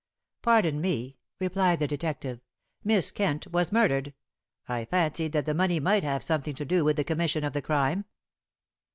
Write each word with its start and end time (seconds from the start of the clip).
"Pardon 0.41 0.81
me," 0.81 1.19
replied 1.39 1.77
the 1.77 1.87
detective. 1.87 2.39
"Miss 2.83 3.11
Kent 3.11 3.45
was 3.51 3.71
murdered. 3.71 4.15
I 4.67 4.85
fancied 4.85 5.31
that 5.33 5.45
the 5.45 5.53
money 5.53 5.79
might 5.79 6.03
have 6.03 6.23
something 6.23 6.55
to 6.55 6.65
do 6.65 6.83
with 6.83 6.95
the 6.97 7.03
commission 7.03 7.43
of 7.43 7.53
the 7.53 7.61
crime." 7.61 8.05